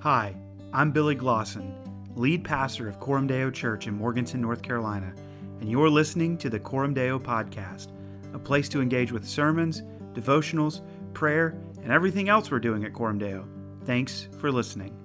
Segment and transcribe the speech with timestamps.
[0.00, 0.36] Hi,
[0.72, 1.74] I'm Billy Glosson,
[2.14, 5.12] lead pastor of Coram Deo Church in Morganton, North Carolina,
[5.58, 7.88] and you're listening to the Coram Deo Podcast,
[8.32, 9.82] a place to engage with sermons,
[10.12, 10.82] devotionals,
[11.14, 13.44] prayer, and everything else we're doing at Coram Deo.
[13.86, 14.96] Thanks for listening.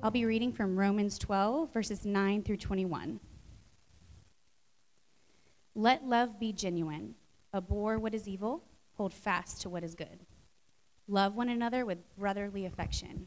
[0.00, 3.18] I'll be reading from Romans 12, verses 9 through 21.
[5.74, 7.16] Let love be genuine.
[7.52, 8.62] Abhor what is evil,
[8.92, 10.20] hold fast to what is good.
[11.08, 13.26] Love one another with brotherly affection.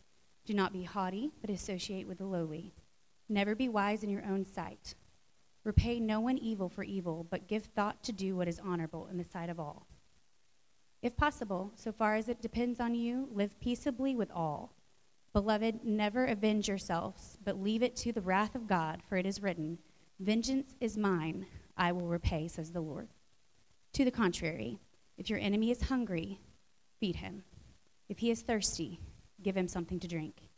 [0.45, 2.73] Do not be haughty, but associate with the lowly.
[3.29, 4.95] Never be wise in your own sight.
[5.63, 9.17] Repay no one evil for evil, but give thought to do what is honorable in
[9.17, 9.87] the sight of all.
[11.01, 14.73] If possible, so far as it depends on you, live peaceably with all.
[15.33, 19.41] Beloved, never avenge yourselves, but leave it to the wrath of God, for it is
[19.41, 19.77] written,
[20.19, 23.07] Vengeance is mine, I will repay, says the Lord.
[23.93, 24.79] To the contrary,
[25.17, 26.39] if your enemy is hungry,
[26.99, 27.43] feed him.
[28.09, 28.99] If he is thirsty,
[29.41, 30.49] give him something to drink.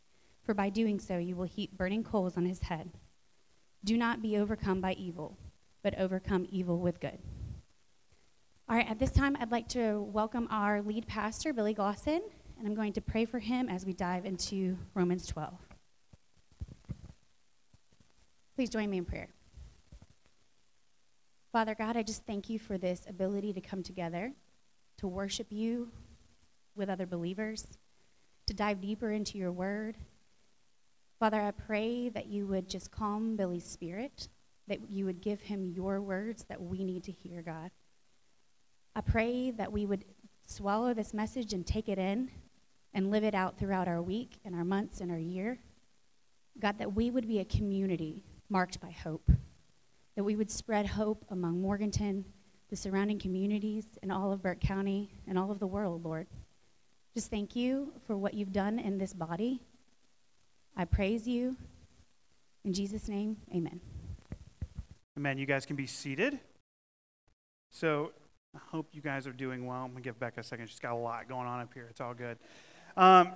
[0.42, 2.90] For by doing so, you will heap burning coals on his head.
[3.82, 5.36] Do not be overcome by evil,
[5.82, 7.18] but overcome evil with good.
[8.68, 12.20] All right, at this time, I'd like to welcome our lead pastor, Billy Glosson,
[12.58, 15.52] and I'm going to pray for him as we dive into Romans 12.
[18.54, 19.28] Please join me in prayer.
[21.52, 24.32] Father God, I just thank you for this ability to come together,
[24.98, 25.90] to worship you
[26.74, 27.66] with other believers,
[28.46, 29.96] to dive deeper into your word.
[31.18, 34.28] Father, I pray that you would just calm Billy's spirit,
[34.68, 37.70] that you would give him your words that we need to hear, God.
[38.94, 40.04] I pray that we would
[40.46, 42.30] swallow this message and take it in
[42.92, 45.58] and live it out throughout our week and our months and our year.
[46.60, 49.30] God, that we would be a community marked by hope,
[50.14, 52.24] that we would spread hope among Morganton,
[52.70, 56.26] the surrounding communities, and all of Burke County and all of the world, Lord.
[57.14, 59.60] Just thank you for what you've done in this body.
[60.76, 61.56] I praise you.
[62.64, 63.80] In Jesus' name, amen.
[65.16, 65.38] Amen.
[65.38, 66.40] You guys can be seated.
[67.70, 68.10] So
[68.52, 69.76] I hope you guys are doing well.
[69.76, 70.66] I'm going to give Becca a second.
[70.66, 71.86] She's got a lot going on up here.
[71.88, 72.36] It's all good.
[72.96, 73.30] Um,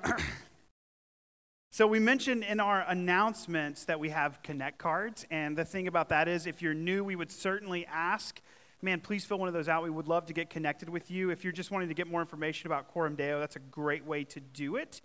[1.70, 5.24] so we mentioned in our announcements that we have Connect cards.
[5.30, 8.40] And the thing about that is, if you're new, we would certainly ask
[8.82, 9.82] man, please fill one of those out.
[9.82, 11.30] We would love to get connected with you.
[11.30, 14.24] If you're just wanting to get more information about Coram Deo, that's a great way
[14.24, 15.00] to do it.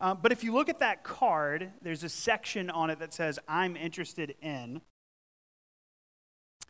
[0.00, 3.38] Um, but if you look at that card, there's a section on it that says,
[3.48, 4.80] I'm interested in.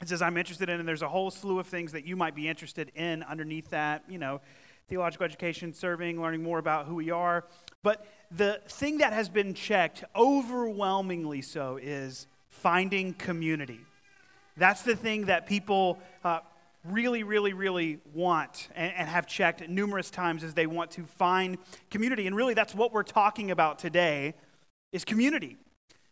[0.00, 2.34] It says, I'm interested in, and there's a whole slew of things that you might
[2.34, 4.40] be interested in underneath that, you know,
[4.88, 7.44] theological education, serving, learning more about who we are.
[7.82, 13.80] But the thing that has been checked overwhelmingly so is finding community.
[14.58, 16.40] That's the thing that people uh,
[16.84, 21.58] really, really, really want and, and, have checked numerous times as they want to find
[21.90, 22.26] community.
[22.26, 24.34] And really, that's what we're talking about today
[24.92, 25.56] is community.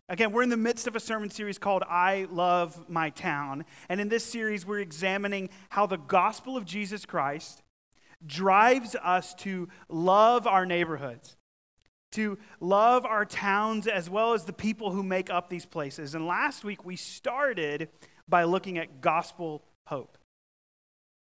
[0.08, 3.64] Again, we're in the midst of a sermon series called I Love My Town.
[3.88, 7.62] And in this series, we're examining how the gospel of Jesus Christ
[8.24, 11.36] drives us to love our neighborhoods,
[12.12, 16.14] to love our towns, as well as the people who make up these places.
[16.14, 17.88] And last week, we started
[18.28, 20.18] by looking at gospel hope.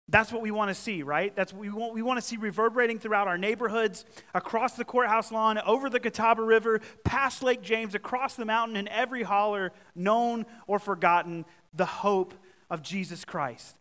[0.09, 1.35] That's what we want to see, right?
[1.35, 4.05] That's what we want, we want to see reverberating throughout our neighborhoods,
[4.35, 8.87] across the courthouse lawn, over the Catawba River, past Lake James, across the mountain, in
[8.89, 12.35] every holler, known or forgotten, the hope
[12.69, 13.77] of Jesus Christ.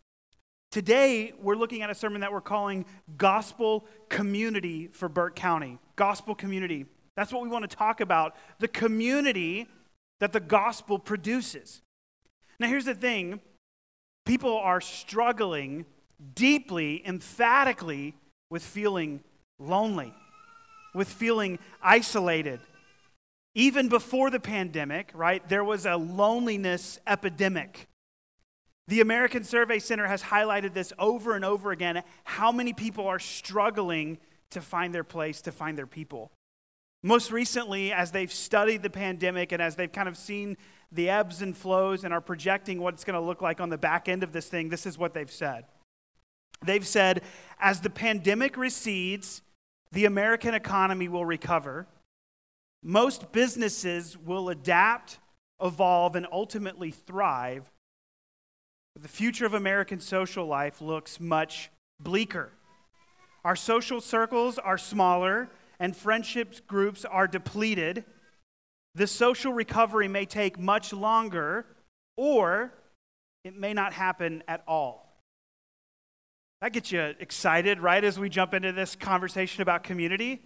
[0.72, 2.86] Today, we're looking at a sermon that we're calling
[3.18, 5.78] Gospel Community for Burke County.
[5.96, 6.88] Gospel Community.
[7.16, 9.68] That's what we want to talk about the community
[10.20, 11.83] that the gospel produces.
[12.64, 13.42] Now, here's the thing
[14.26, 15.86] people are struggling
[16.34, 18.14] deeply, emphatically,
[18.50, 19.20] with feeling
[19.60, 20.14] lonely,
[20.96, 22.62] with feeling isolated.
[23.54, 27.90] Even before the pandemic, right, there was a loneliness epidemic.
[28.88, 33.20] The American Survey Center has highlighted this over and over again how many people are
[33.20, 34.20] struggling
[34.52, 36.32] to find their place, to find their people.
[37.06, 40.56] Most recently, as they've studied the pandemic and as they've kind of seen
[40.94, 43.78] the ebbs and flows and are projecting what it's going to look like on the
[43.78, 45.66] back end of this thing, this is what they've said.
[46.64, 47.24] They've said,
[47.60, 49.42] as the pandemic recedes,
[49.92, 51.88] the American economy will recover.
[52.84, 55.20] most businesses will adapt,
[55.62, 57.72] evolve, and ultimately thrive.
[59.00, 62.52] The future of American social life looks much bleaker.
[63.46, 65.50] Our social circles are smaller,
[65.80, 68.04] and friendships groups are depleted.
[68.96, 71.66] The social recovery may take much longer,
[72.16, 72.74] or
[73.44, 75.20] it may not happen at all.
[76.62, 80.42] That gets you excited, right, as we jump into this conversation about community?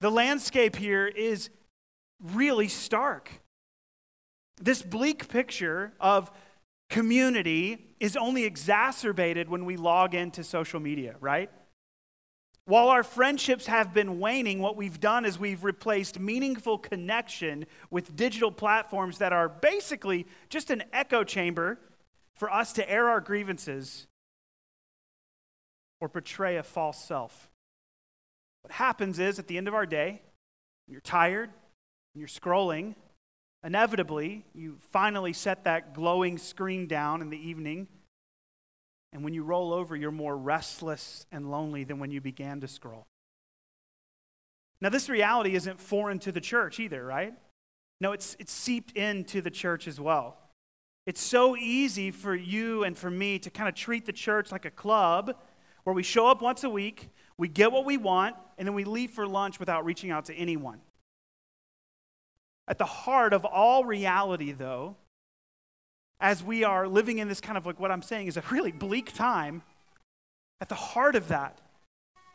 [0.00, 1.48] The landscape here is
[2.22, 3.30] really stark.
[4.60, 6.30] This bleak picture of
[6.90, 11.50] community is only exacerbated when we log into social media, right?
[12.70, 18.14] While our friendships have been waning, what we've done is we've replaced meaningful connection with
[18.14, 21.80] digital platforms that are basically just an echo chamber
[22.36, 24.06] for us to air our grievances
[26.00, 27.50] or portray a false self.
[28.62, 30.22] What happens is at the end of our day,
[30.86, 31.50] you're tired,
[32.14, 32.94] and you're scrolling,
[33.64, 37.88] inevitably, you finally set that glowing screen down in the evening.
[39.12, 42.68] And when you roll over, you're more restless and lonely than when you began to
[42.68, 43.06] scroll.
[44.80, 47.34] Now, this reality isn't foreign to the church either, right?
[48.00, 50.38] No, it's, it's seeped into the church as well.
[51.06, 54.64] It's so easy for you and for me to kind of treat the church like
[54.64, 55.36] a club
[55.84, 58.84] where we show up once a week, we get what we want, and then we
[58.84, 60.80] leave for lunch without reaching out to anyone.
[62.68, 64.96] At the heart of all reality, though,
[66.20, 68.72] as we are living in this kind of like what I'm saying is a really
[68.72, 69.62] bleak time,
[70.60, 71.58] at the heart of that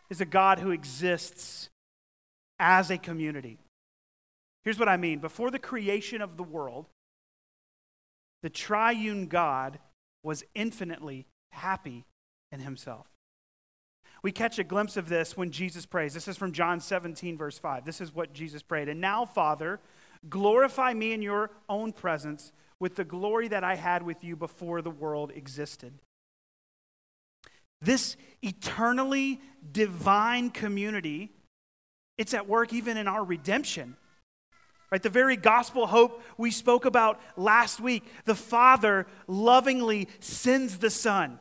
[0.09, 1.69] is a God who exists
[2.59, 3.59] as a community.
[4.63, 6.87] Here's what I mean before the creation of the world,
[8.41, 9.79] the triune God
[10.23, 12.05] was infinitely happy
[12.51, 13.05] in himself.
[14.23, 16.15] We catch a glimpse of this when Jesus prays.
[16.15, 17.85] This is from John 17, verse 5.
[17.85, 18.89] This is what Jesus prayed.
[18.89, 19.79] And now, Father,
[20.27, 24.81] glorify me in your own presence with the glory that I had with you before
[24.81, 25.93] the world existed.
[27.81, 29.39] This eternally
[29.71, 31.31] divine community,
[32.17, 33.97] it's at work even in our redemption.
[34.91, 35.01] Right?
[35.01, 38.03] The very gospel hope we spoke about last week.
[38.25, 41.39] The Father lovingly sends the Son.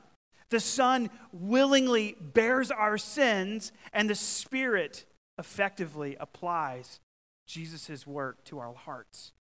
[0.50, 5.04] The Son willingly bears our sins, and the Spirit
[5.38, 7.00] effectively applies
[7.46, 9.32] Jesus' work to our hearts.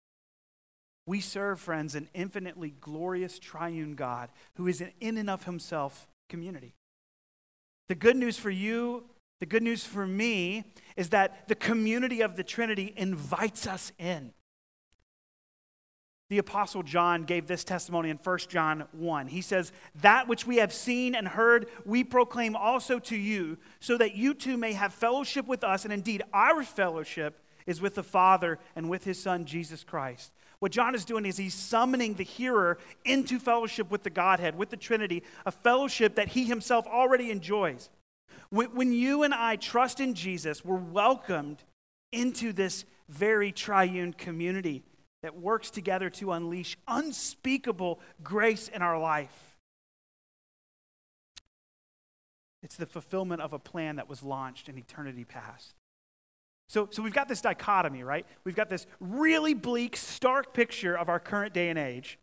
[1.06, 6.06] We serve, friends, an infinitely glorious triune God who is an in and of himself
[6.28, 6.74] community.
[7.88, 9.04] The good news for you,
[9.40, 10.64] the good news for me,
[10.96, 14.32] is that the community of the Trinity invites us in
[16.32, 19.26] the Apostle John gave this testimony in 1 John 1.
[19.26, 23.98] He says, That which we have seen and heard, we proclaim also to you, so
[23.98, 25.84] that you too may have fellowship with us.
[25.84, 30.32] And indeed, our fellowship is with the Father and with his Son, Jesus Christ.
[30.62, 34.70] What John is doing is he's summoning the hearer into fellowship with the Godhead, with
[34.70, 37.90] the Trinity, a fellowship that he himself already enjoys.
[38.50, 41.64] When you and I trust in Jesus, we're welcomed
[42.12, 44.84] into this very triune community
[45.24, 49.56] that works together to unleash unspeakable grace in our life.
[52.62, 55.74] It's the fulfillment of a plan that was launched in eternity past.
[56.72, 58.24] So, so we've got this dichotomy, right?
[58.44, 62.18] We've got this really bleak, stark picture of our current day and age.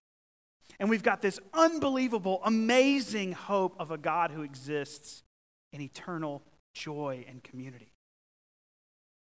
[0.80, 5.22] And we've got this unbelievable, amazing hope of a God who exists
[5.72, 6.42] in eternal
[6.74, 7.94] joy and community.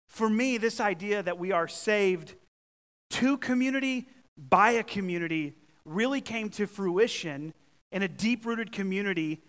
[0.07, 2.35] For me, this idea that we are saved
[3.09, 7.55] to community by a community really came to fruition
[7.91, 9.41] in a deep rooted community,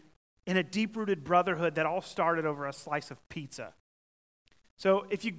[0.47, 3.75] in a deep rooted brotherhood that all started over a slice of pizza.
[4.79, 5.35] So if you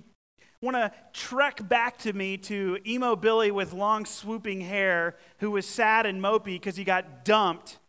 [0.62, 5.66] want to trek back to me to emo Billy with long swooping hair who was
[5.66, 7.80] sad and mopey because he got dumped,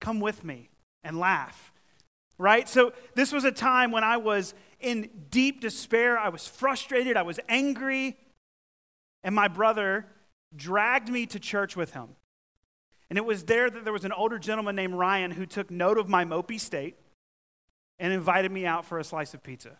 [0.00, 0.68] come with me
[1.02, 1.72] and laugh.
[2.38, 2.68] Right?
[2.68, 6.18] So this was a time when I was in deep despair.
[6.18, 7.16] I was frustrated.
[7.16, 8.18] I was angry.
[9.24, 10.06] And my brother
[10.54, 12.08] dragged me to church with him.
[13.08, 15.96] And it was there that there was an older gentleman named Ryan who took note
[15.96, 16.96] of my mopey state
[17.98, 19.78] and invited me out for a slice of pizza.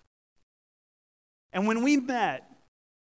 [1.53, 2.49] And when we met,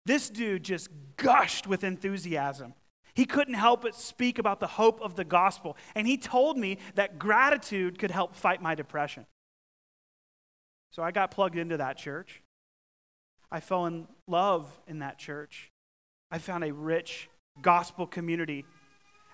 [0.04, 2.74] this dude just gushed with enthusiasm.
[3.14, 5.76] He couldn't help but speak about the hope of the gospel.
[5.94, 9.26] And he told me that gratitude could help fight my depression.
[10.90, 12.42] So I got plugged into that church.
[13.50, 15.70] I fell in love in that church.
[16.30, 17.28] I found a rich
[17.60, 18.64] gospel community.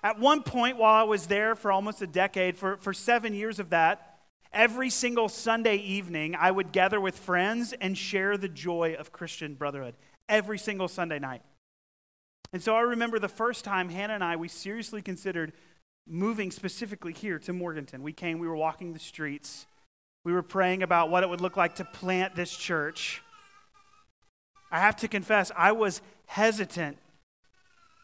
[0.03, 3.59] At one point, while I was there for almost a decade, for, for seven years
[3.59, 4.08] of that,
[4.53, 9.55] every single Sunday evening, I would gather with friends and share the joy of Christian
[9.55, 9.95] brotherhood.
[10.29, 11.41] every single Sunday night.
[12.53, 15.53] And so I remember the first time Hannah and I, we seriously considered
[16.07, 18.03] moving specifically here to Morganton.
[18.03, 19.65] We came, we were walking the streets,
[20.23, 23.21] we were praying about what it would look like to plant this church.
[24.71, 26.97] I have to confess, I was hesitant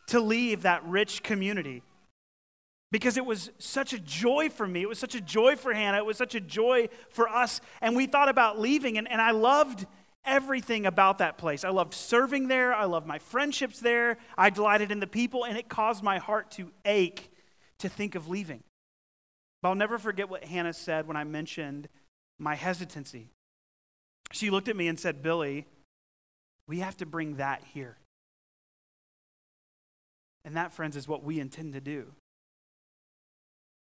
[0.08, 1.84] to leave that rich community
[2.96, 4.82] because it was such a joy for me.
[4.82, 5.98] It was such a joy for Hannah.
[5.98, 7.60] It was such a joy for us.
[7.82, 9.86] And we thought about leaving, and, and I loved
[10.24, 11.66] everything about that place.
[11.66, 12.74] I loved serving there.
[12.74, 14.16] I loved my friendships there.
[14.38, 17.30] I delighted in the people, and it caused my heart to ache
[17.80, 18.64] to think of leaving.
[19.62, 21.90] But I'll never forget what Hannah said when I mentioned
[22.40, 23.28] my hesitancy.
[24.32, 25.66] She looked at me and said, Billy,
[26.66, 27.98] we have to bring that here.
[30.46, 32.14] And that, friends, is what we intend to do.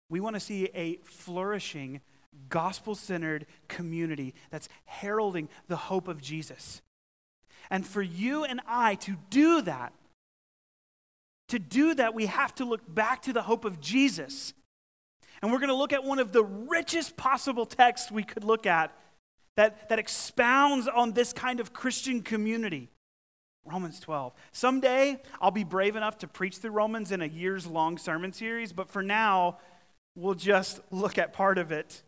[0.10, 2.02] We want to see a flourishing,
[2.50, 6.82] gospel centered community that's heralding the hope of Jesus.
[7.70, 9.94] And for you and I to do that,
[11.50, 14.54] to do that, we have to look back to the hope of Jesus.
[15.42, 18.66] And we're going to look at one of the richest possible texts we could look
[18.66, 18.94] at
[19.56, 22.90] that, that expounds on this kind of Christian community.
[23.66, 24.34] Romans 12.
[24.52, 28.72] Someday I'll be brave enough to preach through Romans in a years long sermon series,
[28.72, 29.58] but for now,
[30.18, 32.04] we'll just look at part of it.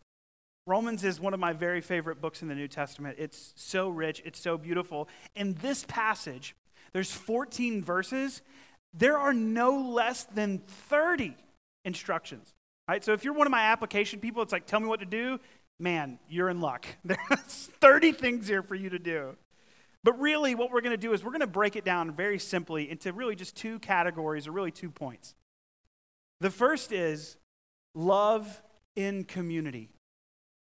[0.66, 3.16] Romans is one of my very favorite books in the New Testament.
[3.20, 5.08] It's so rich, it's so beautiful.
[5.36, 6.56] In this passage,
[6.92, 8.42] there's 14 verses.
[8.94, 11.38] There are no less than 30
[11.86, 12.54] instructions.
[12.88, 13.04] Right?
[13.04, 15.40] So if you're one of my application people, it's like, tell me what to do
[15.80, 16.86] man, you're in luck.
[17.06, 19.38] There's 30 things here for you to do.
[20.04, 22.40] But really, what we're going to do is we're going to break it down very
[22.40, 25.36] simply into really just two categories, or really two points.
[26.42, 27.38] The first is
[28.00, 28.62] love
[28.96, 29.90] in community.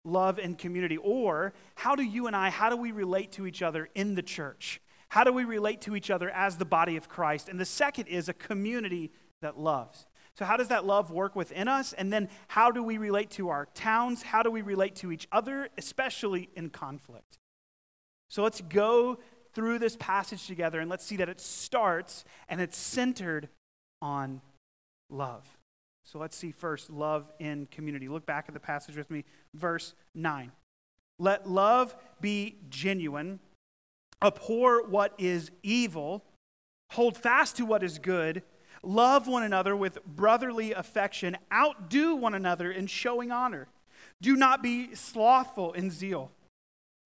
[0.03, 0.97] Love in community.
[0.97, 4.21] Or how do you and I, how do we relate to each other in the
[4.21, 4.81] church?
[5.09, 7.49] How do we relate to each other as the body of Christ?
[7.49, 9.11] And the second is a community
[9.41, 10.05] that loves.
[10.37, 11.93] So, how does that love work within us?
[11.93, 14.23] And then, how do we relate to our towns?
[14.23, 17.37] How do we relate to each other, especially in conflict?
[18.29, 19.19] So, let's go
[19.53, 23.49] through this passage together and let's see that it starts and it's centered
[24.01, 24.39] on
[25.09, 25.45] love.
[26.03, 28.07] So, let's see first love in community.
[28.07, 30.51] Look back at the passage with me, verse 9.
[31.19, 33.39] Let love be genuine,
[34.21, 36.23] abhor what is evil,
[36.91, 38.41] hold fast to what is good
[38.83, 41.37] Love one another with brotherly affection.
[41.53, 43.67] Outdo one another in showing honor.
[44.21, 46.31] Do not be slothful in zeal.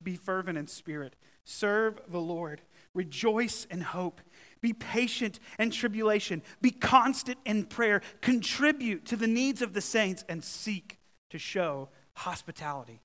[0.01, 1.15] Be fervent in spirit.
[1.43, 2.61] Serve the Lord.
[2.93, 4.21] Rejoice in hope.
[4.65, 6.41] Be patient in tribulation.
[6.59, 8.01] Be constant in prayer.
[8.21, 10.97] Contribute to the needs of the saints and seek
[11.29, 13.03] to show hospitality.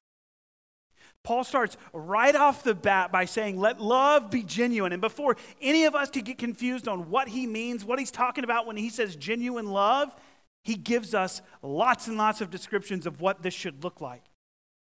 [1.22, 4.92] Paul starts right off the bat by saying, Let love be genuine.
[4.92, 8.42] And before any of us could get confused on what he means, what he's talking
[8.42, 10.16] about when he says genuine love,
[10.64, 14.22] he gives us lots and lots of descriptions of what this should look like.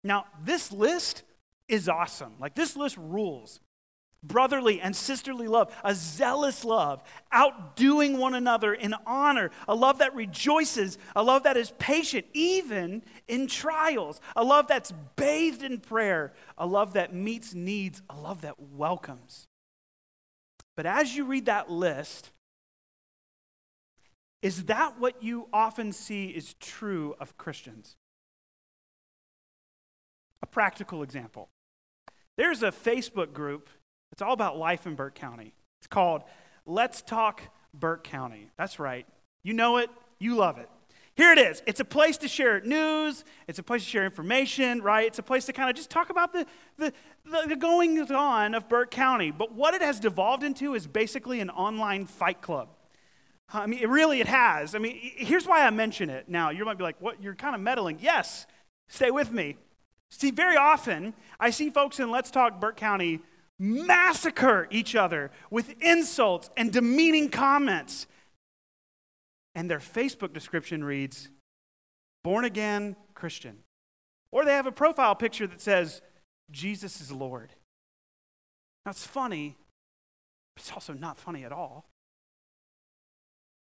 [0.04, 1.22] Now, this list
[1.68, 2.34] is awesome.
[2.38, 3.60] Like, this list rules
[4.22, 10.14] brotherly and sisterly love, a zealous love, outdoing one another in honor, a love that
[10.14, 16.32] rejoices, a love that is patient, even in trials, a love that's bathed in prayer,
[16.58, 19.46] a love that meets needs, a love that welcomes.
[20.76, 22.30] But as you read that list,
[24.42, 27.96] is that what you often see is true of Christians?
[30.42, 31.48] A practical example.
[32.36, 33.70] There's a Facebook group
[34.12, 35.54] it's all about life in Burke County.
[35.80, 36.22] It's called
[36.64, 37.42] Let's Talk
[37.74, 38.50] Burke County.
[38.56, 39.06] That's right.
[39.42, 40.68] You know it, you love it.
[41.16, 41.62] Here it is.
[41.66, 43.24] It's a place to share news.
[43.48, 45.06] It's a place to share information, right?
[45.06, 46.46] It's a place to kind of just talk about the,
[46.76, 46.92] the,
[47.48, 49.30] the goings on of Burke County.
[49.30, 52.68] But what it has devolved into is basically an online fight club.
[53.50, 54.74] I mean, it really it has.
[54.74, 56.28] I mean, here's why I mention it.
[56.28, 57.22] Now, you might be like, what?
[57.22, 57.98] You're kind of meddling.
[58.00, 58.46] Yes,
[58.88, 59.56] stay with me.
[60.10, 63.20] See, very often I see folks in Let's Talk Burke County
[63.58, 68.06] massacre each other with insults and demeaning comments.
[69.54, 71.30] And their Facebook description reads,
[72.22, 73.58] born again Christian.
[74.30, 76.02] Or they have a profile picture that says,
[76.50, 77.50] Jesus is Lord.
[78.84, 79.56] Now it's funny,
[80.54, 81.86] but it's also not funny at all.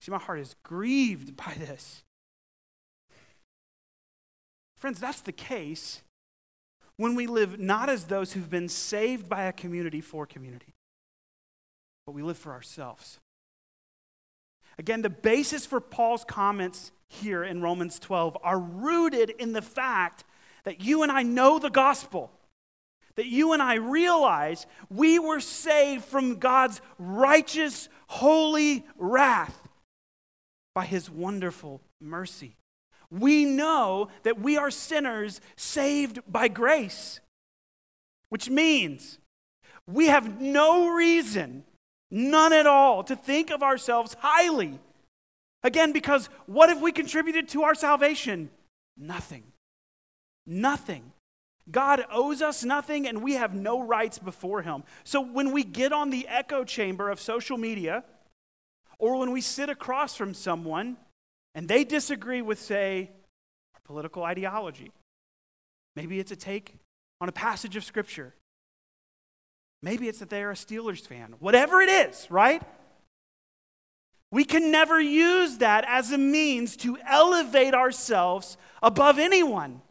[0.01, 2.05] See, my heart is grieved by this.
[4.77, 6.03] Friends, that's the case
[7.01, 10.75] when we live not as those who've been saved by a community for community,
[12.05, 13.21] but we live for ourselves.
[14.79, 20.25] Again, the basis for Paul's comments here in Romans 12 are rooted in the fact
[20.65, 22.31] that you and I know the gospel.
[23.17, 29.69] that you and I realize we were saved from God's righteous, holy wrath
[30.75, 32.57] by his wonderful mercy.
[33.11, 37.21] We know that we are sinners saved by grace,
[38.29, 39.19] which means
[39.87, 41.65] we have no reason,
[42.11, 44.79] none at all, to think of ourselves highly.
[45.63, 48.51] Again, because what have we contributed to our salvation?
[48.97, 49.43] Nothing.
[50.47, 51.13] Nothing.
[51.71, 54.85] God owes us nothing and we have no rights before Him.
[55.05, 58.05] So when we get on the echo chamber of social media,
[58.99, 60.97] or when we sit across from someone
[61.55, 63.11] and they disagree with, say,
[63.75, 64.91] our political ideology,
[65.97, 66.77] maybe it's a take
[67.21, 68.35] on a passage of Scripture,
[69.83, 72.63] maybe it's that they are a Steelers fan, whatever it is, right?
[74.31, 79.83] We can never use that as a means to elevate ourselves above anyone.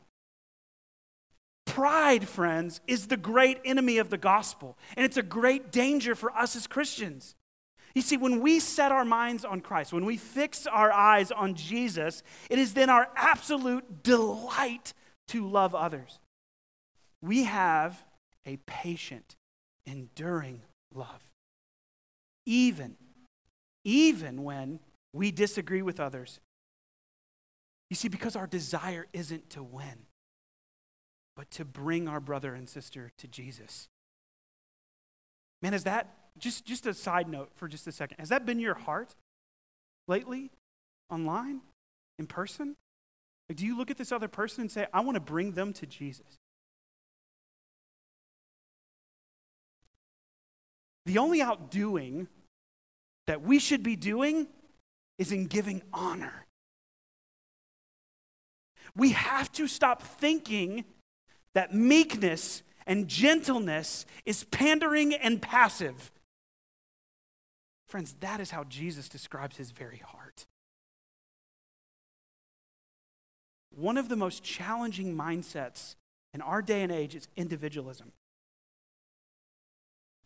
[1.65, 6.31] Pride, friends, is the great enemy of the gospel, and it's a great danger for
[6.31, 7.35] us as Christians.
[7.95, 11.55] You see, when we set our minds on Christ, when we fix our eyes on
[11.55, 14.93] Jesus, it is then our absolute delight
[15.29, 16.19] to love others.
[17.21, 18.03] We have
[18.45, 19.35] a patient,
[19.85, 20.61] enduring
[20.93, 21.29] love.
[22.45, 22.95] Even,
[23.83, 24.79] even when
[25.13, 26.39] we disagree with others.
[27.89, 30.05] You see, because our desire isn't to win,
[31.35, 33.89] but to bring our brother and sister to Jesus.
[35.61, 38.17] Man, is that just, just a side note for just a second?
[38.19, 39.15] Has that been your heart
[40.07, 40.51] lately,
[41.09, 41.61] online,
[42.17, 42.75] in person?
[43.47, 45.73] Like, do you look at this other person and say, I want to bring them
[45.73, 46.37] to Jesus?
[51.05, 52.27] The only outdoing
[53.25, 54.47] that we should be doing
[55.17, 56.45] is in giving honor.
[58.95, 60.85] We have to stop thinking
[61.53, 66.11] that meekness and gentleness is pandering and passive.
[67.89, 70.45] Friends, that is how Jesus describes his very heart.
[73.75, 75.95] One of the most challenging mindsets
[76.31, 78.11] in our day and age is individualism.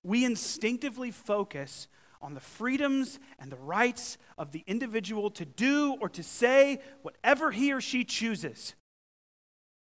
[0.03, 1.87] We instinctively focus
[2.21, 7.51] on the freedoms and the rights of the individual to do or to say whatever
[7.51, 8.75] he or she chooses.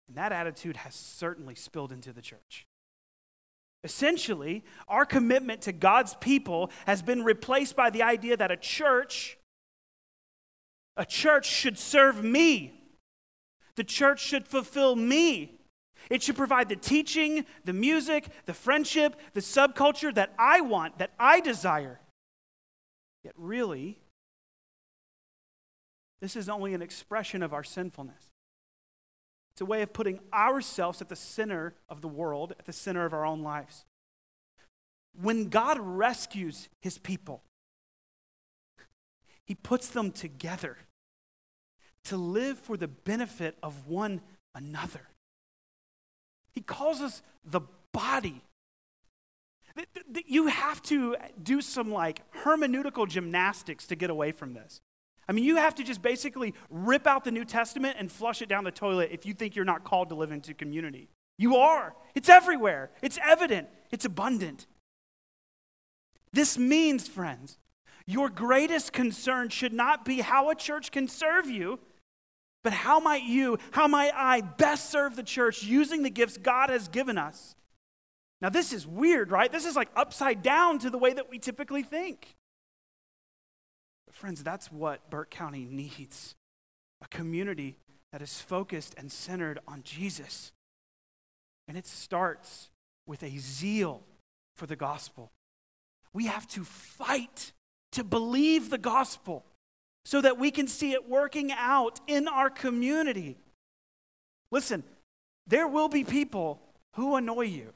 [0.07, 2.67] And that attitude has certainly spilled into the church.
[3.85, 9.39] Essentially, our commitment to God's people has been replaced by the idea that a church
[10.97, 12.73] a church should serve me.
[13.75, 15.59] The church should fulfill me.
[16.09, 21.11] It should provide the teaching, the music, the friendship, the subculture that I want, that
[21.19, 21.99] I desire.
[23.25, 23.99] Yet, really,
[26.21, 28.34] this is only an expression of our sinfulness.
[29.55, 33.07] It's a way of putting ourselves at the center of the world, at the center
[33.07, 33.85] of our own lives.
[35.21, 37.41] When God rescues his people,
[39.45, 40.79] he puts them together
[42.07, 44.23] to live for the benefit of one
[44.57, 45.03] another.
[46.51, 47.61] He calls us the
[47.93, 48.43] body.
[50.27, 54.81] You have to do some like hermeneutical gymnastics to get away from this.
[55.29, 58.49] I mean, you have to just basically rip out the New Testament and flush it
[58.49, 61.09] down the toilet if you think you're not called to live into community.
[61.39, 61.95] You are.
[62.15, 64.67] It's everywhere, it's evident, it's abundant.
[66.33, 67.59] This means, friends,
[68.07, 71.79] your greatest concern should not be how a church can serve you,
[72.63, 76.71] but how might you, how might I best serve the church using the gifts God
[76.71, 77.55] has given us?
[78.41, 79.51] Now, this is weird, right?
[79.51, 82.35] This is like upside down to the way that we typically think.
[84.15, 86.37] Friends, that's what Burke County needs
[87.03, 87.77] a community
[88.13, 90.53] that is focused and centered on Jesus.
[91.67, 92.71] And it starts
[93.07, 94.05] with a zeal
[94.55, 95.33] for the gospel.
[96.13, 97.53] We have to fight
[97.91, 99.45] to believe the gospel
[100.05, 103.37] so that we can see it working out in our community.
[104.53, 104.85] Listen,
[105.49, 106.61] there will be people
[106.93, 107.73] who annoy you.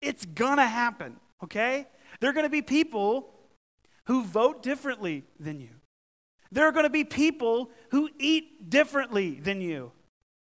[0.00, 1.86] It's gonna happen, okay?
[2.20, 3.34] There are gonna be people
[4.08, 5.68] who vote differently than you.
[6.50, 9.92] There are going to be people who eat differently than you.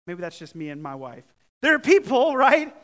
[0.07, 1.25] Maybe that's just me and my wife.
[1.61, 2.75] There are people, right,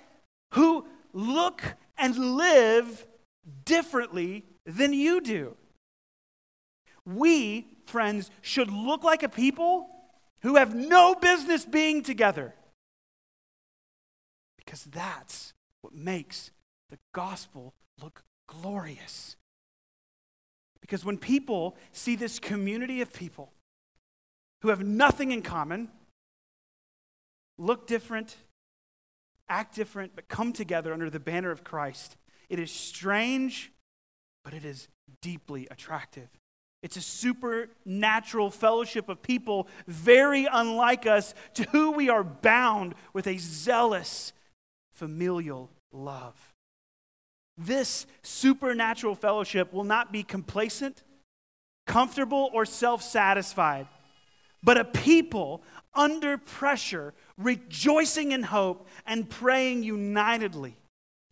[0.52, 1.62] who look
[1.96, 3.06] and live
[3.64, 5.56] differently than you do.
[7.06, 9.88] We, friends, should look like a people
[10.42, 12.54] who have no business being together.
[14.58, 16.50] Because that's what makes
[16.90, 19.36] the gospel look glorious.
[20.88, 23.52] Because when people see this community of people
[24.62, 25.90] who have nothing in common,
[27.58, 28.36] look different,
[29.50, 32.16] act different, but come together under the banner of Christ.
[32.48, 33.70] It is strange,
[34.42, 34.88] but it is
[35.20, 36.28] deeply attractive.
[36.82, 43.26] It's a supernatural fellowship of people very unlike us, to who we are bound with
[43.26, 44.32] a zealous
[44.92, 46.54] familial love.
[47.58, 51.02] This supernatural fellowship will not be complacent,
[51.86, 53.88] comfortable, or self satisfied,
[54.62, 60.76] but a people under pressure, rejoicing in hope and praying unitedly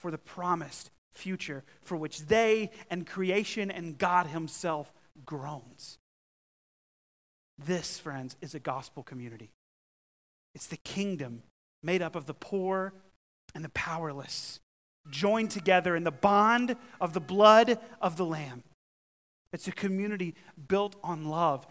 [0.01, 4.93] for the promised future for which they and creation and God Himself
[5.25, 5.99] groans.
[7.59, 9.51] This, friends, is a gospel community.
[10.55, 11.43] It's the kingdom
[11.83, 12.93] made up of the poor
[13.55, 14.61] and the powerless,
[15.11, 18.63] joined together in the bond of the blood of the Lamb.
[19.53, 20.35] It's a community
[20.69, 21.67] built on love.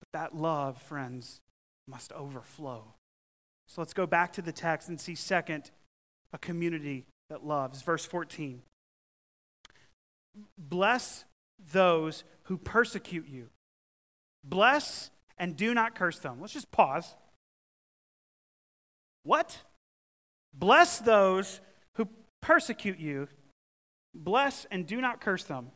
[0.00, 1.40] But that love, friends,
[1.88, 2.84] must overflow.
[3.66, 5.70] So let's go back to the text and see, second,
[6.32, 7.82] a community that loves.
[7.82, 8.62] Verse 14.
[10.58, 11.24] Bless
[11.72, 13.48] those who persecute you.
[14.42, 16.38] Bless and do not curse them.
[16.40, 17.16] Let's just pause.
[19.22, 19.58] What?
[20.52, 21.60] Bless those
[22.44, 23.26] persecute you.
[24.14, 25.70] Bless and do not curse them.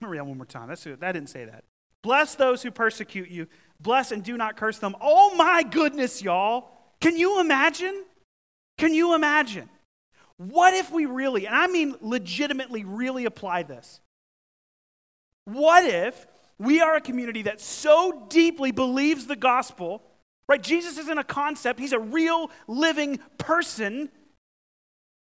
[0.00, 0.68] Let me read that one more time.
[0.68, 1.64] That's, that didn't say that.
[2.02, 3.46] Bless those who persecute you.
[3.80, 4.96] Bless and do not curse them.
[5.00, 6.70] Oh my goodness, y'all.
[7.00, 8.04] Can you imagine?
[8.78, 9.68] Can you imagine?
[10.38, 14.00] What if we really, and I mean legitimately, really apply this?
[15.44, 16.26] What if
[16.58, 20.02] we are a community that so deeply believes the gospel,
[20.48, 20.62] right?
[20.62, 24.10] Jesus isn't a concept, he's a real living person,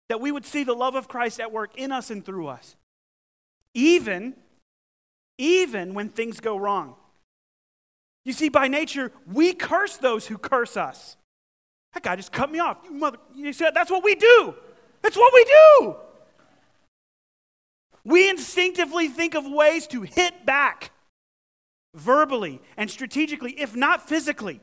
[0.09, 2.75] that we would see the love of Christ at work in us and through us.
[3.73, 4.35] Even,
[5.37, 6.95] even when things go wrong.
[8.25, 11.17] You see, by nature, we curse those who curse us.
[11.93, 12.77] That guy just cut me off.
[12.83, 14.53] You mother, you said that's what we do.
[15.01, 15.95] That's what we do.
[18.03, 20.91] We instinctively think of ways to hit back
[21.93, 24.61] verbally and strategically, if not physically.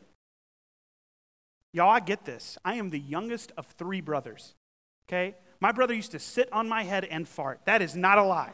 [1.73, 2.57] Y'all, I get this.
[2.65, 4.55] I am the youngest of three brothers.
[5.09, 5.35] Okay?
[5.61, 7.61] My brother used to sit on my head and fart.
[7.65, 8.53] That is not a lie,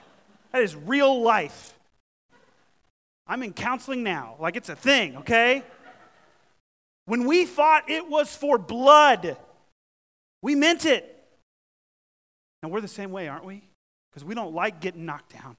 [0.53, 1.77] that is real life.
[3.27, 5.63] I'm in counseling now, like it's a thing, okay?
[7.07, 9.37] When we fought, it was for blood,
[10.43, 11.17] we meant it.
[12.63, 13.63] And we're the same way, aren't we?
[14.11, 15.57] Because we don't like getting knocked down.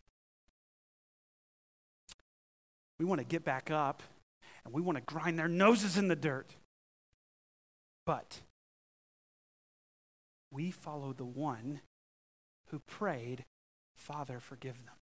[2.99, 4.03] We want to get back up
[4.63, 6.55] and we want to grind their noses in the dirt.
[8.05, 8.41] But
[10.51, 11.81] we follow the one
[12.67, 13.45] who prayed,
[13.95, 14.95] Father, forgive them.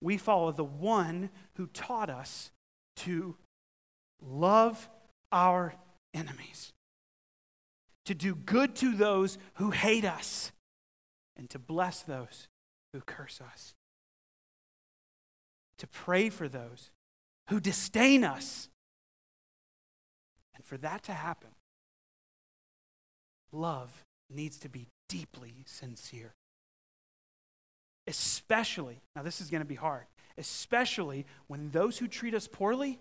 [0.00, 2.50] We follow the one who taught us
[2.96, 3.36] to
[4.20, 4.88] love
[5.32, 5.74] our
[6.14, 6.72] enemies
[8.08, 10.50] to do good to those who hate us,
[11.36, 12.48] and to bless those
[12.94, 13.74] who curse us,
[15.76, 16.90] to pray for those
[17.50, 18.70] who disdain us.
[20.54, 21.50] And for that to happen,
[23.52, 26.34] love needs to be deeply sincere.
[28.06, 30.06] Especially, now this is going to be hard,
[30.36, 32.98] especially when those who treat us poorly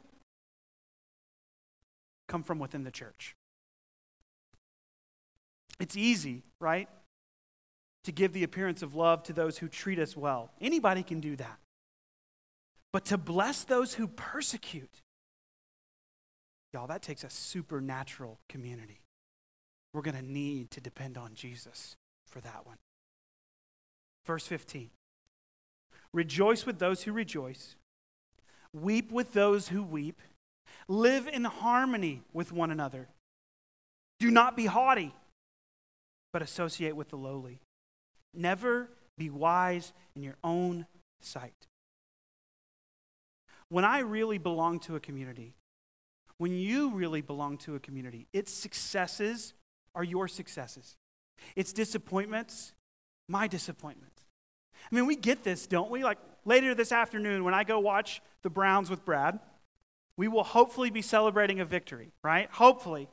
[2.28, 3.36] come from within the church.
[5.80, 6.90] It's easy, right?
[8.06, 10.52] To give the appearance of love to those who treat us well.
[10.60, 11.58] Anybody can do that.
[12.92, 15.02] But to bless those who persecute,
[16.74, 19.02] y'all, that takes a supernatural community.
[19.98, 21.96] We're going to need to depend on Jesus
[22.28, 22.78] for that one.
[24.28, 24.92] Verse 15
[26.14, 27.76] Rejoice with those who rejoice,
[28.72, 30.22] weep with those who weep,
[30.88, 33.08] live in harmony with one another.
[34.20, 35.16] Do not be haughty
[36.32, 37.60] but associate with the lowly.
[38.36, 40.86] Never be wise in your own
[41.22, 41.66] sight.
[43.70, 45.56] When I really belong to a community,
[46.38, 49.56] when you really belong to a community, its successes
[49.96, 50.96] are your successes,
[51.56, 52.74] its disappointments,
[53.28, 54.24] my disappointments.
[54.92, 56.04] I mean, we get this, don't we?
[56.04, 59.40] Like later this afternoon, when I go watch the Browns with Brad,
[60.16, 62.50] we will hopefully be celebrating a victory, right?
[62.52, 63.08] Hopefully.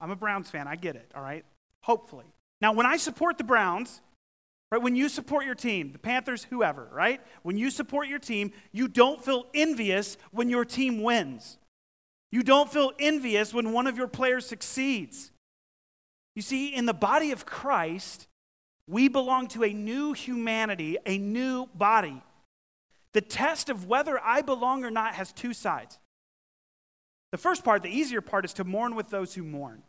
[0.00, 1.44] I'm a Browns fan, I get it, all right?
[1.82, 2.26] Hopefully.
[2.60, 4.00] Now, when I support the Browns,
[4.70, 7.20] right, when you support your team, the Panthers, whoever, right?
[7.42, 11.58] When you support your team, you don't feel envious when your team wins.
[12.30, 15.31] You don't feel envious when one of your players succeeds.
[16.34, 18.26] You see, in the body of Christ,
[18.88, 22.22] we belong to a new humanity, a new body.
[23.12, 25.98] The test of whether I belong or not has two sides.
[27.30, 29.82] The first part, the easier part, is to mourn with those who mourn.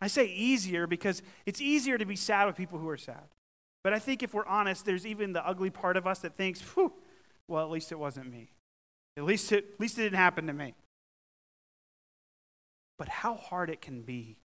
[0.00, 3.28] I say easier because it's easier to be sad with people who are sad.
[3.82, 6.60] But I think if we're honest, there's even the ugly part of us that thinks,
[6.60, 6.92] whew,
[7.48, 8.50] well, at least it wasn't me.
[9.16, 10.74] At least it, at least it didn't happen to me.
[12.98, 14.36] But how hard it can be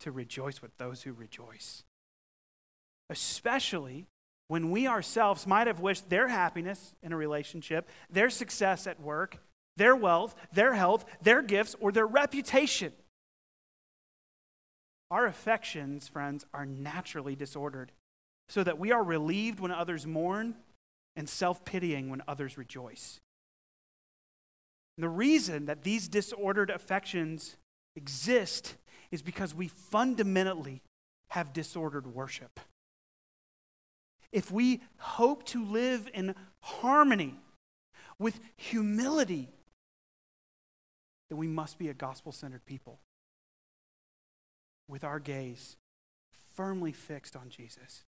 [0.00, 1.84] to rejoice with those who rejoice.
[3.10, 4.06] Especially
[4.48, 9.38] when we ourselves might have wished their happiness in a relationship, their success at work,
[9.76, 12.92] their wealth, their health, their gifts, or their reputation.
[15.10, 17.92] Our affections, friends, are naturally disordered,
[18.48, 20.54] so that we are relieved when others mourn
[21.16, 23.20] and self pitying when others rejoice.
[24.96, 27.56] And the reason that these disordered affections
[27.94, 28.74] exist
[29.10, 30.82] is because we fundamentally
[31.30, 32.60] have disordered worship.
[34.32, 37.34] If we hope to live in harmony
[38.18, 39.48] with humility,
[41.28, 42.98] then we must be a gospel centered people
[44.86, 45.76] with our gaze
[46.54, 48.04] firmly fixed on Jesus.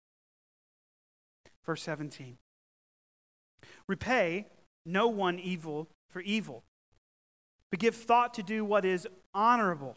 [1.64, 2.36] Verse 17
[3.88, 4.46] Repay
[4.86, 6.62] no one evil for evil,
[7.70, 9.96] but give thought to do what is honorable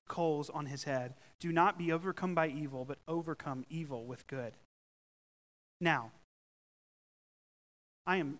[0.11, 1.13] coals on his head.
[1.39, 4.51] Do not be overcome by evil, but overcome evil with good.
[5.79, 6.11] Now,
[8.05, 8.39] I am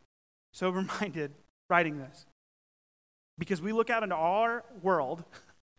[0.51, 1.31] sober minded
[1.69, 2.25] writing this
[3.39, 5.23] because we look out into our world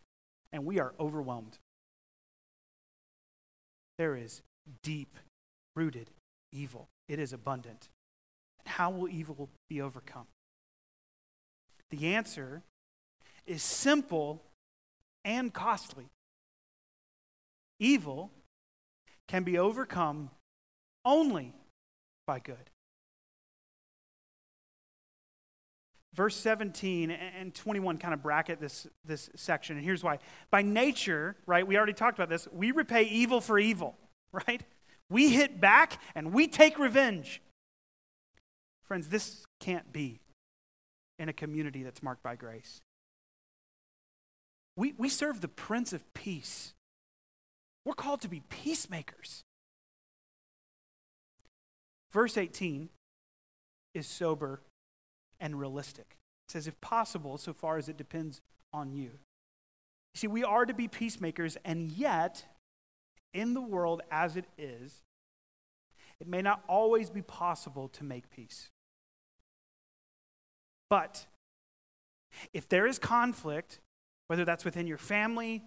[0.53, 1.59] and we are overwhelmed.
[3.99, 4.41] There is
[4.83, 5.19] deep
[5.77, 6.11] rooted
[6.53, 7.91] evil, it is abundant.
[8.61, 10.27] And how will evil be overcome?
[11.91, 12.63] The answer
[13.47, 14.43] is simple
[15.25, 16.09] and costly.
[17.79, 18.31] Evil
[19.29, 20.31] can be overcome
[21.05, 21.55] only
[22.27, 22.71] by good.
[26.15, 30.19] Verse 17 and 21 kind of bracket this, this section, and here's why.
[30.51, 33.97] By nature, right, we already talked about this, we repay evil for evil,
[34.47, 34.63] right?
[35.09, 37.41] We hit back and we take revenge.
[38.85, 40.21] Friends, this can't be
[41.19, 42.83] in a community that's marked by grace.
[44.77, 46.75] We, we serve the Prince of Peace.
[47.85, 49.45] We're called to be peacemakers.
[52.13, 52.89] Verse 18
[53.95, 54.61] is sober
[55.41, 56.17] and realistic.
[56.49, 58.41] It says, if possible, so far as it depends
[58.73, 59.11] on you.
[60.15, 62.45] You see, we are to be peacemakers, and yet,
[63.33, 65.03] in the world as it is,
[66.21, 68.69] it may not always be possible to make peace.
[70.89, 71.27] But
[72.53, 73.81] if there is conflict,
[74.27, 75.63] whether that's within your family,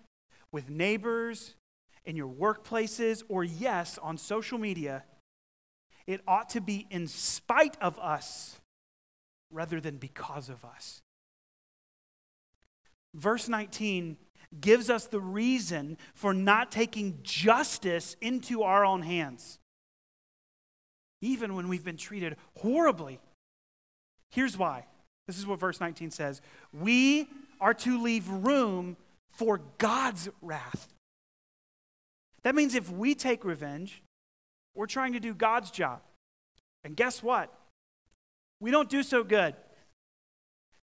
[0.52, 1.56] with neighbors,
[2.06, 5.04] in your workplaces, or yes, on social media,
[6.08, 8.60] it ought to be in spite of us
[9.52, 11.02] rather than because of us.
[13.14, 14.18] Verse 19
[14.60, 19.60] gives us the reason for not taking justice into our own hands,
[21.22, 23.20] even when we've been treated horribly.
[24.30, 24.86] Here's why.
[25.28, 26.42] This is what verse 19 says
[26.72, 27.28] We
[27.60, 28.98] are to leave room
[29.30, 30.94] for God's wrath.
[32.44, 34.04] That means if we take revenge,
[34.76, 36.02] we're trying to do God's job.
[36.84, 37.52] And guess what?
[38.60, 39.56] We don't do so good.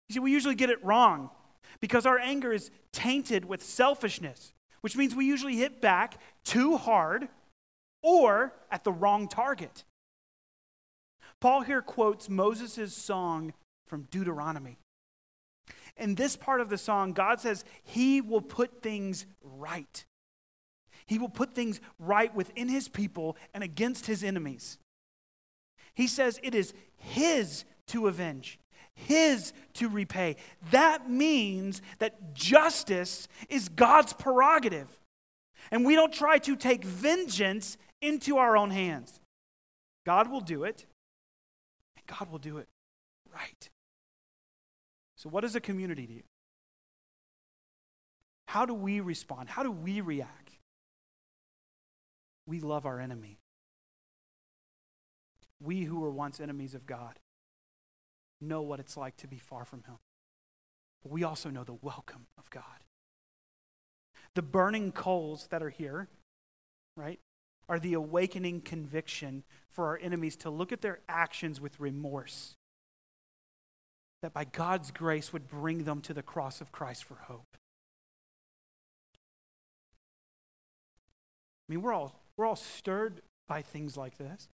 [0.10, 1.30] You see, we usually get it wrong
[1.80, 7.30] because our anger is tainted with selfishness, which means we usually hit back too hard
[8.02, 9.84] or at the wrong target.
[11.40, 13.54] Paul here quotes Moses' song
[13.88, 14.78] from Deuteronomy.
[16.02, 20.04] In this part of the song, God says he will put things right.
[21.06, 24.80] He will put things right within his people and against his enemies.
[25.94, 28.60] He says it is his to avenge,
[28.96, 30.38] his to repay.
[30.72, 34.90] That means that justice is God's prerogative.
[35.70, 39.20] And we don't try to take vengeance into our own hands.
[40.04, 40.88] God will do it,
[41.96, 42.68] and God will do it
[43.32, 43.70] right.
[45.22, 46.22] So, what does a community do?
[48.48, 49.50] How do we respond?
[49.50, 50.58] How do we react?
[52.48, 53.38] We love our enemy.
[55.62, 57.20] We who were once enemies of God
[58.42, 60.00] know what it's like to be far from Him.
[61.04, 62.64] but we also know the welcome of God.
[64.34, 66.08] The burning coals that are here,
[66.98, 67.20] right,
[67.70, 72.56] are the awakening conviction for our enemies to look at their actions with remorse.
[74.22, 77.58] That by God's grace would bring them to the cross of Christ for hope.
[81.68, 84.50] I mean, we're all, we're all stirred by things like this.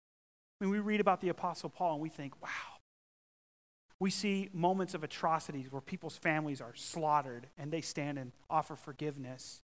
[0.59, 2.49] I mean, we read about the Apostle Paul and we think, wow.
[3.99, 8.75] We see moments of atrocities where people's families are slaughtered and they stand and offer
[8.75, 9.61] forgiveness.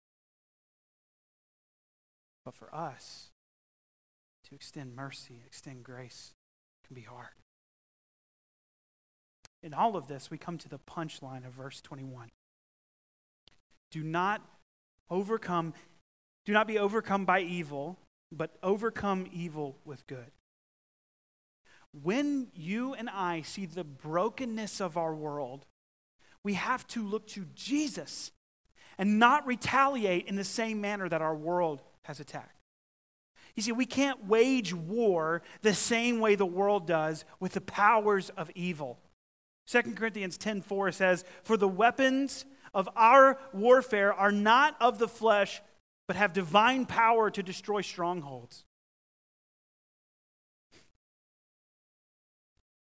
[2.45, 3.31] But for us,
[4.47, 6.33] to extend mercy, extend grace,
[6.85, 7.29] can be hard.
[9.62, 12.30] In all of this, we come to the punchline of verse 21.
[13.91, 14.41] Do not
[15.10, 15.74] overcome,
[16.45, 17.98] do not be overcome by evil,
[18.32, 20.32] but overcome evil with good.
[21.91, 25.65] When you and I see the brokenness of our world,
[26.43, 28.32] we have to look to Jesus
[28.98, 32.56] and not retaliate in the same manner that our world has attacked.
[33.56, 38.30] You see, we can't wage war the same way the world does with the powers
[38.32, 39.00] of evil.
[39.69, 45.62] 2 Corinthians 10:4 says, "For the weapons of our warfare are not of the flesh,
[46.08, 48.65] but have divine power to destroy strongholds."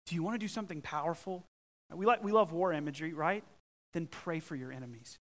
[0.05, 1.45] Do you want to do something powerful?
[1.89, 3.43] We, like, we love war imagery, right?
[3.91, 5.19] Then pray for your enemies.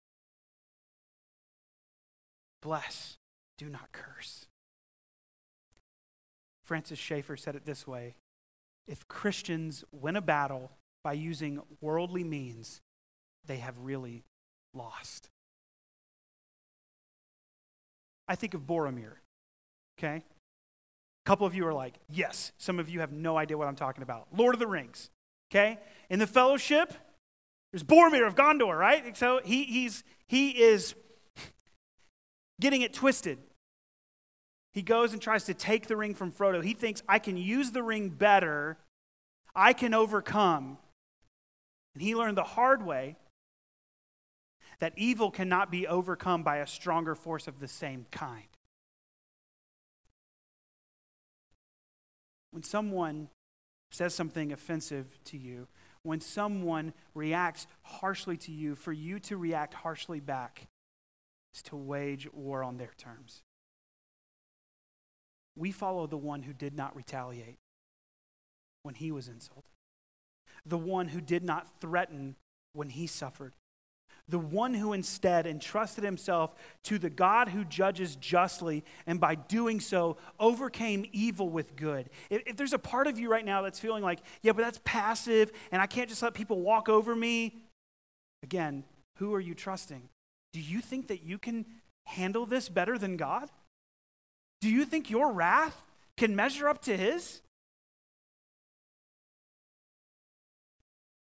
[2.61, 3.18] Bless,
[3.56, 4.48] do not curse.
[6.64, 8.16] Francis Schaeffer said it this way
[8.88, 10.75] If Christians win a battle
[11.06, 12.80] by using worldly means,
[13.46, 14.24] they have really
[14.74, 15.30] lost.
[18.26, 19.12] I think of Boromir,
[19.96, 20.16] okay?
[20.16, 22.50] A couple of you are like, yes.
[22.58, 24.26] Some of you have no idea what I'm talking about.
[24.36, 25.10] Lord of the Rings,
[25.48, 25.78] okay?
[26.10, 26.92] In the fellowship,
[27.70, 29.16] there's Boromir of Gondor, right?
[29.16, 30.96] So he, he's, he is
[32.60, 33.38] getting it twisted.
[34.74, 36.64] He goes and tries to take the ring from Frodo.
[36.64, 38.78] He thinks, I can use the ring better,
[39.54, 40.78] I can overcome.
[41.96, 43.16] And he learned the hard way
[44.80, 48.48] that evil cannot be overcome by a stronger force of the same kind.
[52.50, 53.30] When someone
[53.90, 55.68] says something offensive to you,
[56.02, 60.66] when someone reacts harshly to you, for you to react harshly back
[61.54, 63.40] is to wage war on their terms.
[65.56, 67.56] We follow the one who did not retaliate
[68.82, 69.75] when he was insulted,
[70.66, 72.37] the one who did not threaten
[72.72, 73.55] when he suffered,
[74.29, 79.81] the one who instead entrusted himself to the God who judges justly, and by doing
[79.81, 82.11] so, overcame evil with good.
[82.29, 84.81] If, if, there's a part of you right now that's feeling like, yeah, but that's
[84.85, 87.62] passive, and I can't just let people walk over me,
[88.42, 88.85] again,
[89.16, 90.09] who are you trusting?
[90.52, 91.64] Do you think that you can
[92.05, 93.48] handle this better than God?
[94.61, 97.42] Do you think your wrath can measure up to his?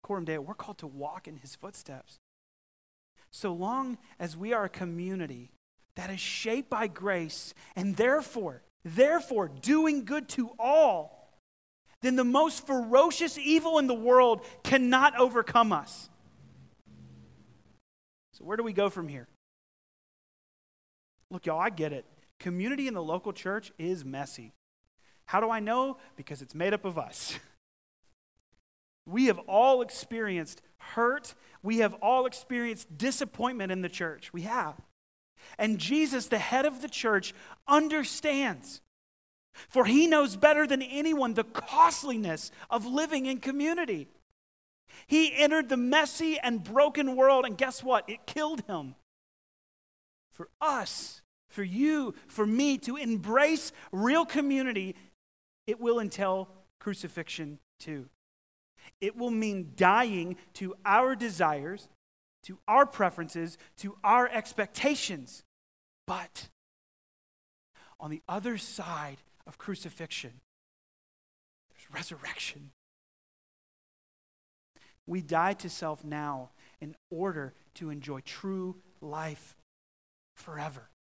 [0.03, 2.19] Coram Deo, we're called to walk in his footsteps
[3.33, 5.51] so long as we are a community
[5.97, 11.39] that is shaped by grace and therefore, therefore doing good to all,
[12.03, 16.11] then the most ferocious evil in the world cannot overcome us.
[18.35, 19.29] So, where do we go from here?
[21.31, 22.05] Look, y'all, I get it.
[22.39, 24.53] Community in the local church is messy.
[25.25, 25.97] How do I know?
[26.17, 27.39] Because it's made up of us.
[29.07, 31.35] We have all experienced hurt.
[31.63, 34.33] We have all experienced disappointment in the church.
[34.33, 34.75] We have.
[35.59, 37.35] And Jesus, the head of the church,
[37.67, 38.81] understands.
[39.69, 44.09] For he knows better than anyone the costliness of living in community.
[45.07, 48.09] He entered the messy and broken world, and guess what?
[48.09, 48.95] It killed him.
[50.31, 54.97] For us, for you, for me to embrace real community,
[55.67, 58.09] it will entail crucifixion too.
[59.01, 61.89] It will mean dying to our desires,
[62.45, 65.43] to our preferences, to our expectations.
[66.07, 66.49] But
[67.99, 70.41] on the other side of crucifixion,
[71.71, 72.71] there's resurrection.
[75.07, 79.57] We die to self now in order to enjoy true life
[80.37, 80.92] forever.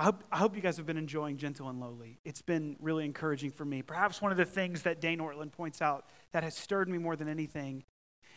[0.00, 2.20] I hope, I hope you guys have been enjoying Gentle and Lowly.
[2.24, 3.82] It's been really encouraging for me.
[3.82, 7.16] Perhaps one of the things that Dane Ortlund points out that has stirred me more
[7.16, 7.84] than anything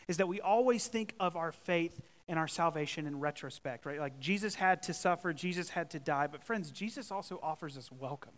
[0.06, 3.98] is that we always think of our faith and our salvation in retrospect, right?
[3.98, 6.26] Like Jesus had to suffer, Jesus had to die.
[6.26, 8.34] But friends, Jesus also offers us welcome.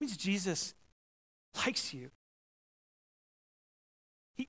[0.00, 0.72] It means Jesus
[1.66, 2.08] likes you.
[4.38, 4.48] He,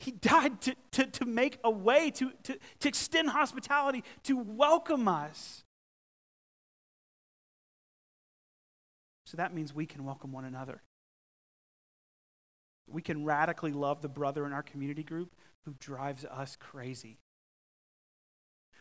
[0.00, 5.08] He died to, to, to make a way, to, to, to extend hospitality, to welcome
[5.08, 5.61] us.
[9.32, 10.82] So that means we can welcome one another.
[12.86, 17.16] We can radically love the brother in our community group who drives us crazy.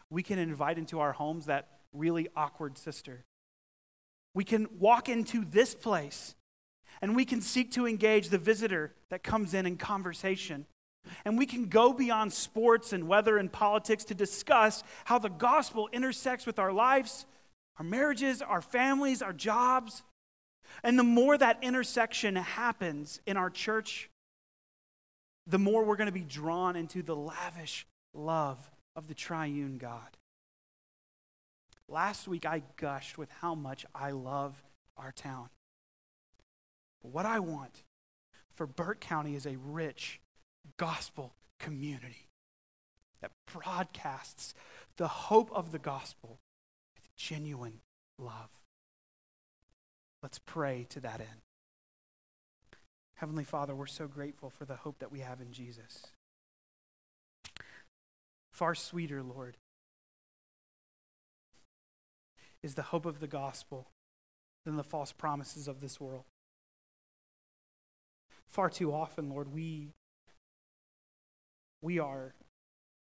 [0.10, 3.24] We can invite into our homes that really awkward sister.
[4.34, 6.36] We can walk into this place
[7.02, 10.66] and we can seek to engage the visitor that comes in in conversation.
[11.24, 15.88] And we can go beyond sports and weather and politics to discuss how the gospel
[15.94, 17.26] intersects with our lives,
[17.78, 20.04] our marriages, our families, our jobs.
[20.84, 24.10] And the more that intersection happens in our church,
[25.48, 30.18] the more we're going to be drawn into the lavish love of the triune God.
[31.88, 34.64] Last week, I gushed with how much I love
[34.98, 35.50] our town.
[37.02, 37.84] What I want
[38.54, 40.20] for Burke County is a rich
[40.78, 42.28] gospel community
[43.22, 44.54] that broadcasts
[44.98, 46.40] the hope of the gospel
[46.96, 47.82] with genuine
[48.18, 48.50] love.
[50.22, 51.42] Let's pray to that end.
[53.16, 56.08] Heavenly Father, we're so grateful for the hope that we have in Jesus.
[58.52, 59.58] Far sweeter, Lord,
[62.64, 63.88] is the hope of the gospel
[64.66, 66.26] than the false promises of this world.
[68.48, 69.94] Far too often, Lord, we,
[71.82, 72.34] we are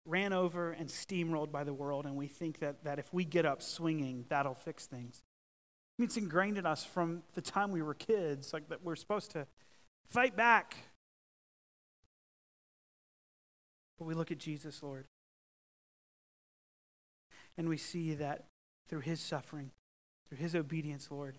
[0.05, 3.45] ran over and steamrolled by the world, and we think that, that if we get
[3.45, 5.21] up swinging, that'll fix things.
[5.99, 9.45] It's ingrained in us from the time we were kids, like that we're supposed to
[10.07, 10.77] fight back.
[13.97, 15.07] But we look at Jesus, Lord,
[17.57, 18.45] and we see that
[18.87, 19.71] through his suffering,
[20.29, 21.37] through his obedience, Lord,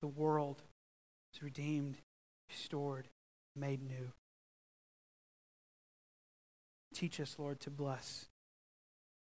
[0.00, 0.62] the world
[1.32, 1.98] is redeemed,
[2.48, 3.06] restored,
[3.54, 4.10] made new.
[6.92, 8.26] Teach us, Lord, to bless,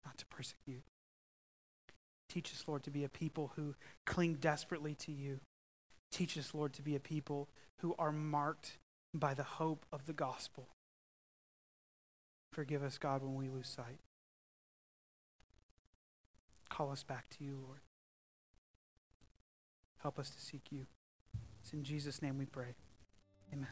[0.06, 0.84] not to persecute.
[2.30, 3.76] Teach us, Lord, to be a people who
[4.06, 5.40] cling desperately to you.
[6.12, 7.50] Teach us, Lord, to be a people
[7.80, 8.78] who are marked
[9.14, 10.68] by the hope of the gospel.
[12.52, 14.00] Forgive us, God, when we lose sight.
[16.70, 17.80] Call us back to you, Lord.
[20.02, 20.86] Help us to seek you.
[21.62, 22.76] It's in Jesus' name we pray.
[23.52, 23.68] Amen.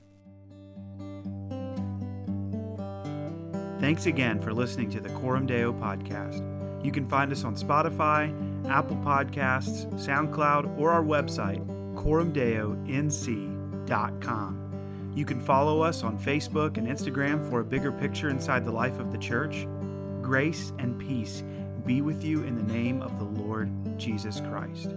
[3.79, 6.43] Thanks again for listening to the Coram Deo podcast.
[6.83, 8.31] You can find us on Spotify,
[8.69, 11.65] Apple Podcasts, SoundCloud, or our website,
[11.95, 14.63] coramdeonc.com.
[15.15, 18.99] You can follow us on Facebook and Instagram for a bigger picture inside the life
[18.99, 19.65] of the church.
[20.21, 21.43] Grace and peace
[21.87, 24.93] be with you in the name of the Lord Jesus Christ.